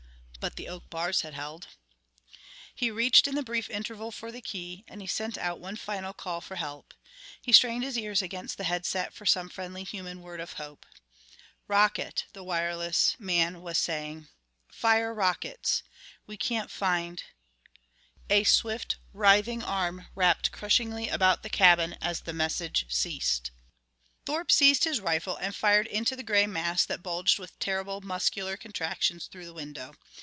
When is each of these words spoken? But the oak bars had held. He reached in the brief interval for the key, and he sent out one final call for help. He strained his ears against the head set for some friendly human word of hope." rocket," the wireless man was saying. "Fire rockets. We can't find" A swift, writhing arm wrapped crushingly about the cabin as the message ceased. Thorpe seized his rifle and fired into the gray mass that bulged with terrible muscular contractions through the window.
But 0.39 0.55
the 0.55 0.69
oak 0.69 0.89
bars 0.89 1.21
had 1.21 1.35
held. 1.35 1.67
He 2.73 2.89
reached 2.89 3.27
in 3.27 3.35
the 3.35 3.43
brief 3.43 3.69
interval 3.69 4.09
for 4.11 4.31
the 4.31 4.41
key, 4.41 4.83
and 4.87 4.99
he 4.99 5.05
sent 5.05 5.37
out 5.37 5.59
one 5.59 5.75
final 5.75 6.13
call 6.13 6.41
for 6.41 6.55
help. 6.55 6.95
He 7.43 7.51
strained 7.51 7.83
his 7.83 7.95
ears 7.95 8.23
against 8.23 8.57
the 8.57 8.63
head 8.63 8.83
set 8.87 9.13
for 9.13 9.27
some 9.27 9.49
friendly 9.49 9.83
human 9.83 10.23
word 10.23 10.39
of 10.39 10.53
hope." 10.53 10.87
rocket," 11.67 12.25
the 12.33 12.43
wireless 12.43 13.15
man 13.19 13.61
was 13.61 13.77
saying. 13.77 14.29
"Fire 14.67 15.13
rockets. 15.13 15.83
We 16.25 16.37
can't 16.37 16.71
find" 16.71 17.23
A 18.31 18.43
swift, 18.43 18.97
writhing 19.13 19.61
arm 19.61 20.07
wrapped 20.15 20.51
crushingly 20.51 21.07
about 21.07 21.43
the 21.43 21.49
cabin 21.51 21.99
as 22.01 22.21
the 22.21 22.33
message 22.33 22.87
ceased. 22.89 23.51
Thorpe 24.25 24.51
seized 24.51 24.85
his 24.85 25.01
rifle 25.01 25.35
and 25.37 25.55
fired 25.55 25.85
into 25.85 26.15
the 26.15 26.23
gray 26.23 26.47
mass 26.47 26.83
that 26.85 27.03
bulged 27.03 27.37
with 27.37 27.59
terrible 27.59 28.01
muscular 28.01 28.57
contractions 28.57 29.27
through 29.27 29.45
the 29.45 29.53
window. 29.53 29.93